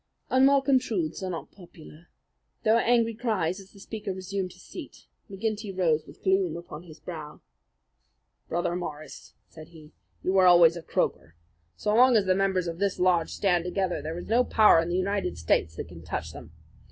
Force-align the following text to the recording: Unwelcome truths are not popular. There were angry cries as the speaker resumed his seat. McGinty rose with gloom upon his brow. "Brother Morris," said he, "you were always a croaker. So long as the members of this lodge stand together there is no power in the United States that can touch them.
Unwelcome 0.31 0.79
truths 0.79 1.21
are 1.21 1.29
not 1.29 1.51
popular. 1.51 2.09
There 2.63 2.73
were 2.73 2.79
angry 2.79 3.13
cries 3.13 3.59
as 3.59 3.69
the 3.71 3.79
speaker 3.79 4.11
resumed 4.11 4.53
his 4.53 4.63
seat. 4.63 5.05
McGinty 5.29 5.77
rose 5.77 6.07
with 6.07 6.23
gloom 6.23 6.57
upon 6.57 6.81
his 6.81 6.99
brow. 6.99 7.39
"Brother 8.49 8.75
Morris," 8.75 9.35
said 9.47 9.67
he, 9.67 9.91
"you 10.23 10.33
were 10.33 10.47
always 10.47 10.75
a 10.75 10.81
croaker. 10.81 11.35
So 11.75 11.93
long 11.93 12.15
as 12.17 12.25
the 12.25 12.33
members 12.33 12.65
of 12.65 12.79
this 12.79 12.97
lodge 12.97 13.29
stand 13.31 13.63
together 13.63 14.01
there 14.01 14.17
is 14.17 14.25
no 14.27 14.43
power 14.43 14.79
in 14.79 14.89
the 14.89 14.97
United 14.97 15.37
States 15.37 15.75
that 15.75 15.87
can 15.89 16.01
touch 16.01 16.31
them. 16.33 16.51